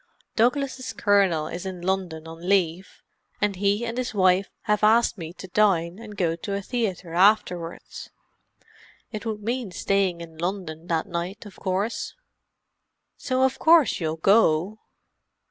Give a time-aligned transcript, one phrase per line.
[0.35, 3.03] "Douglas's Colonel is in London on leave,
[3.39, 7.13] and he and his wife have asked me to dine and go to a theatre
[7.13, 8.09] afterwards.
[9.11, 12.15] It would mean staying in London that night, of course."
[13.15, 14.79] "So of course you'll go?"